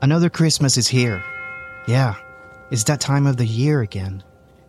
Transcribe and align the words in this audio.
Another 0.00 0.30
Christmas 0.30 0.76
is 0.76 0.86
here. 0.86 1.20
Yeah, 1.88 2.14
it's 2.70 2.84
that 2.84 3.00
time 3.00 3.26
of 3.26 3.36
the 3.36 3.44
year 3.44 3.80
again. 3.80 4.22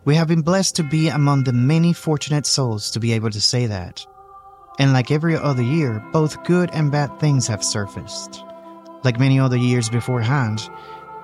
We 0.04 0.16
have 0.16 0.26
been 0.26 0.42
blessed 0.42 0.74
to 0.76 0.82
be 0.82 1.06
among 1.06 1.44
the 1.44 1.52
many 1.52 1.92
fortunate 1.92 2.46
souls 2.46 2.90
to 2.90 2.98
be 2.98 3.12
able 3.12 3.30
to 3.30 3.40
say 3.40 3.66
that. 3.66 4.04
And 4.80 4.92
like 4.92 5.12
every 5.12 5.36
other 5.36 5.62
year, 5.62 6.04
both 6.12 6.42
good 6.42 6.70
and 6.72 6.90
bad 6.90 7.20
things 7.20 7.46
have 7.46 7.62
surfaced. 7.62 8.42
Like 9.04 9.20
many 9.20 9.38
other 9.38 9.56
years 9.56 9.88
beforehand, 9.88 10.68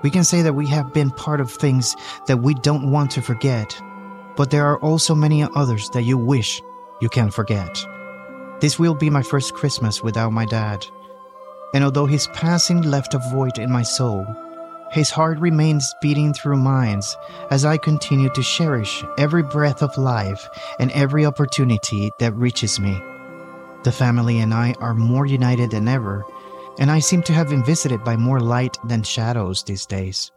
we 0.02 0.10
can 0.10 0.23
say 0.23 0.41
that 0.41 0.54
we 0.54 0.68
have 0.68 0.95
been 0.95 1.10
part 1.10 1.41
of 1.41 1.50
things 1.50 1.96
that 2.28 2.42
we 2.42 2.54
don't 2.54 2.92
want 2.92 3.10
to 3.12 3.23
forget, 3.23 3.77
but 4.36 4.52
there 4.52 4.66
are 4.66 4.78
also 4.82 5.16
many 5.16 5.42
others 5.42 5.91
that 5.91 6.04
you 6.04 6.16
wish 6.16 6.62
you 7.00 7.09
can 7.09 7.32
forget. 7.32 7.84
This 8.60 8.78
will 8.78 8.95
be 8.95 9.10
my 9.10 9.23
first 9.23 9.54
Christmas 9.54 10.00
without 10.00 10.32
my 10.32 10.45
dad. 10.45 10.86
And 11.75 11.84
although 11.84 12.06
his 12.06 12.29
passing 12.29 12.83
left 12.83 13.15
a 13.15 13.19
void 13.30 13.59
in 13.59 13.70
my 13.70 13.83
soul, 13.83 14.27
his 14.93 15.11
heart 15.11 15.38
remains 15.41 15.95
beating 16.01 16.33
through 16.33 16.56
mine 16.56 17.02
as 17.51 17.65
I 17.65 17.77
continue 17.77 18.30
to 18.30 18.42
cherish 18.42 19.05
every 19.19 19.42
breath 19.42 19.83
of 19.83 19.98
life 19.98 20.48
and 20.79 20.91
every 20.92 21.27
opportunity 21.27 22.11
that 22.19 22.34
reaches 22.34 22.79
me. 22.79 23.01
The 23.83 23.92
family 23.92 24.39
and 24.39 24.55
I 24.55 24.75
are 24.80 24.95
more 24.95 25.27
united 25.27 25.70
than 25.70 25.89
ever, 25.89 26.25
and 26.79 26.91
I 26.91 27.01
seem 27.01 27.23
to 27.25 27.33
have 27.33 27.48
been 27.48 27.65
visited 27.65 28.05
by 28.05 28.17
more 28.17 28.41
light 28.41 28.78
than 28.84 29.03
shadows 29.03 29.62
these 29.62 29.87
days. 29.87 30.30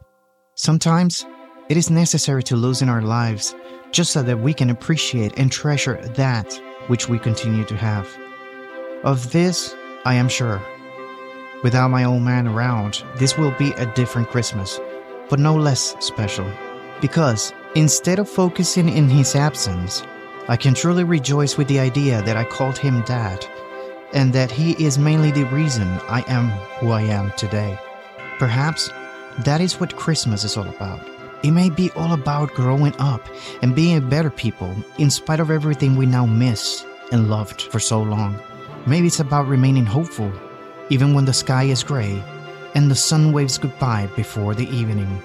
Sometimes 0.56 1.24
it 1.68 1.76
is 1.76 1.90
necessary 1.90 2.42
to 2.44 2.56
lose 2.56 2.82
in 2.82 2.88
our 2.88 3.02
lives 3.02 3.54
just 3.92 4.12
so 4.12 4.22
that 4.22 4.40
we 4.40 4.52
can 4.52 4.70
appreciate 4.70 5.38
and 5.38 5.50
treasure 5.50 6.00
that 6.16 6.60
which 6.88 7.08
we 7.08 7.18
continue 7.18 7.64
to 7.64 7.76
have. 7.76 8.08
Of 9.04 9.32
this, 9.32 9.74
I 10.04 10.14
am 10.14 10.28
sure. 10.28 10.60
Without 11.62 11.90
my 11.90 12.04
old 12.04 12.22
man 12.22 12.48
around, 12.48 13.04
this 13.16 13.36
will 13.36 13.50
be 13.58 13.72
a 13.72 13.84
different 13.94 14.30
Christmas, 14.30 14.80
but 15.28 15.38
no 15.38 15.54
less 15.54 15.94
special. 16.00 16.50
Because 17.02 17.52
instead 17.74 18.18
of 18.18 18.30
focusing 18.30 18.88
in 18.88 19.10
his 19.10 19.36
absence, 19.36 20.02
I 20.48 20.56
can 20.56 20.72
truly 20.72 21.04
rejoice 21.04 21.58
with 21.58 21.68
the 21.68 21.78
idea 21.78 22.22
that 22.22 22.38
I 22.38 22.44
called 22.44 22.78
him 22.78 23.02
Dad, 23.02 23.46
and 24.14 24.32
that 24.32 24.50
he 24.50 24.72
is 24.82 24.98
mainly 24.98 25.30
the 25.32 25.44
reason 25.46 25.86
I 26.08 26.24
am 26.28 26.48
who 26.78 26.92
I 26.92 27.02
am 27.02 27.30
today. 27.36 27.78
Perhaps 28.38 28.90
that 29.44 29.60
is 29.60 29.78
what 29.78 29.96
Christmas 29.96 30.44
is 30.44 30.56
all 30.56 30.66
about. 30.66 31.06
It 31.42 31.50
may 31.50 31.68
be 31.68 31.90
all 31.90 32.14
about 32.14 32.54
growing 32.54 32.94
up 32.98 33.28
and 33.60 33.76
being 33.76 34.08
better 34.08 34.30
people 34.30 34.74
in 34.96 35.10
spite 35.10 35.40
of 35.40 35.50
everything 35.50 35.96
we 35.96 36.06
now 36.06 36.24
miss 36.24 36.86
and 37.12 37.28
loved 37.28 37.60
for 37.60 37.80
so 37.80 38.02
long. 38.02 38.40
Maybe 38.86 39.08
it's 39.08 39.20
about 39.20 39.46
remaining 39.46 39.84
hopeful 39.84 40.32
even 40.90 41.14
when 41.14 41.24
the 41.24 41.32
sky 41.32 41.64
is 41.64 41.82
gray 41.82 42.22
and 42.74 42.90
the 42.90 42.94
sun 42.94 43.32
waves 43.32 43.58
goodbye 43.58 44.08
before 44.16 44.54
the 44.54 44.68
evening. 44.68 45.22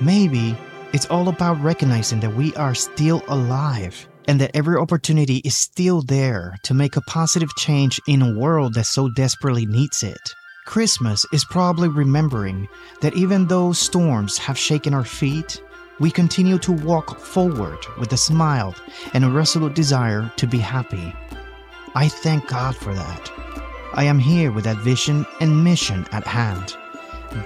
Maybe 0.00 0.56
it's 0.92 1.06
all 1.06 1.28
about 1.28 1.60
recognizing 1.62 2.20
that 2.20 2.34
we 2.34 2.54
are 2.56 2.74
still 2.74 3.22
alive 3.28 4.08
and 4.26 4.40
that 4.40 4.50
every 4.54 4.76
opportunity 4.76 5.36
is 5.38 5.56
still 5.56 6.02
there 6.02 6.56
to 6.62 6.74
make 6.74 6.96
a 6.96 7.02
positive 7.02 7.54
change 7.56 8.00
in 8.08 8.22
a 8.22 8.38
world 8.38 8.74
that 8.74 8.86
so 8.86 9.08
desperately 9.10 9.66
needs 9.66 10.02
it. 10.02 10.34
Christmas 10.66 11.26
is 11.32 11.44
probably 11.44 11.88
remembering 11.88 12.66
that 13.02 13.14
even 13.14 13.46
though 13.46 13.72
storms 13.72 14.38
have 14.38 14.56
shaken 14.56 14.94
our 14.94 15.04
feet, 15.04 15.62
we 16.00 16.10
continue 16.10 16.58
to 16.58 16.72
walk 16.72 17.20
forward 17.20 17.78
with 17.98 18.12
a 18.12 18.16
smile 18.16 18.74
and 19.12 19.24
a 19.24 19.30
resolute 19.30 19.74
desire 19.74 20.32
to 20.36 20.46
be 20.46 20.58
happy. 20.58 21.12
I 21.94 22.08
thank 22.08 22.48
God 22.48 22.74
for 22.74 22.94
that. 22.94 23.63
I 23.96 24.02
am 24.04 24.18
here 24.18 24.50
with 24.50 24.64
that 24.64 24.78
vision 24.78 25.24
and 25.40 25.62
mission 25.62 26.04
at 26.10 26.26
hand. 26.26 26.76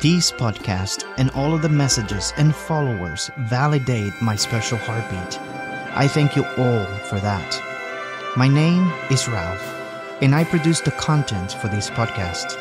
These 0.01 0.33
podcasts 0.33 1.05
and 1.19 1.31
all 1.33 1.55
of 1.55 1.61
the 1.61 1.69
messages 1.69 2.33
and 2.39 2.57
followers 2.57 3.31
validate 3.37 4.15
my 4.23 4.35
special 4.35 4.79
heartbeat. 4.79 5.39
I 5.95 6.09
thank 6.09 6.37
you 6.37 6.47
all 6.57 6.87
for 7.11 7.21
that. 7.21 7.63
My 8.35 8.49
name 8.49 8.91
is 9.11 9.29
Ralph, 9.29 9.63
and 10.23 10.35
I 10.35 10.45
produce 10.45 10.81
the 10.81 10.93
content 10.93 11.53
for 11.53 11.69
this 11.69 11.91
podcast. 11.91 12.57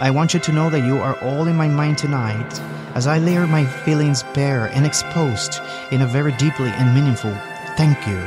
I 0.00 0.10
want 0.10 0.34
you 0.34 0.40
to 0.40 0.52
know 0.52 0.68
that 0.68 0.84
you 0.84 0.98
are 0.98 1.18
all 1.22 1.48
in 1.48 1.56
my 1.56 1.68
mind 1.68 1.96
tonight 1.96 2.60
as 2.94 3.06
I 3.06 3.20
layer 3.20 3.46
my 3.46 3.64
feelings 3.64 4.22
bare 4.34 4.66
and 4.66 4.84
exposed 4.84 5.60
in 5.92 6.02
a 6.02 6.06
very 6.06 6.32
deeply 6.32 6.68
and 6.68 6.94
meaningful 6.94 7.34
thank 7.78 8.06
you. 8.06 8.22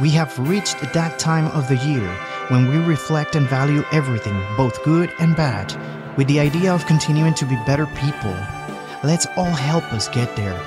We 0.00 0.08
have 0.10 0.38
reached 0.38 0.80
that 0.94 1.18
time 1.18 1.46
of 1.48 1.68
the 1.68 1.76
year 1.76 2.08
when 2.48 2.68
we 2.68 2.78
reflect 2.78 3.34
and 3.34 3.48
value 3.48 3.82
everything, 3.92 4.40
both 4.56 4.84
good 4.84 5.12
and 5.18 5.34
bad, 5.34 5.74
with 6.16 6.28
the 6.28 6.40
idea 6.40 6.72
of 6.72 6.86
continuing 6.86 7.34
to 7.34 7.44
be 7.44 7.56
better 7.66 7.86
people. 7.86 8.36
Let's 9.02 9.26
all 9.36 9.44
help 9.44 9.84
us 9.92 10.08
get 10.08 10.36
there, 10.36 10.58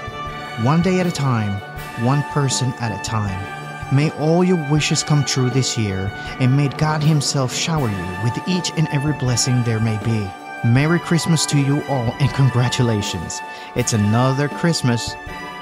one 0.63 0.81
day 0.81 1.00
at 1.00 1.07
a 1.07 1.12
time, 1.12 1.62
one 2.06 2.22
person 2.31 2.73
at 2.79 2.97
a 2.97 3.03
time. 3.03 3.95
May 3.95 4.12
all 4.12 4.44
your 4.44 4.63
wishes 4.69 5.03
come 5.03 5.23
true 5.23 5.50
this 5.50 5.78
year, 5.78 6.12
and 6.39 6.56
may 6.56 6.68
God 6.68 7.01
Himself 7.01 7.53
shower 7.53 7.89
you 7.89 8.23
with 8.23 8.38
each 8.47 8.72
and 8.78 8.88
every 8.89 9.13
blessing 9.13 9.63
there 9.63 9.79
may 9.79 9.97
be. 10.03 10.29
Merry 10.68 11.00
Christmas 11.00 11.45
to 11.47 11.57
you 11.57 11.81
all 11.85 12.13
and 12.19 12.29
congratulations. 12.34 13.39
It's 13.75 13.94
another 13.94 14.50
Christmas, 14.50 15.16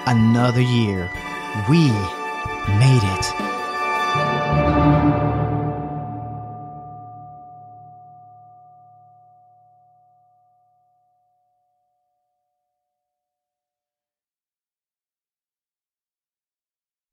another 0.07 0.61
year. 0.61 1.09
We 1.69 1.91
made 2.79 3.03
it. 3.03 4.86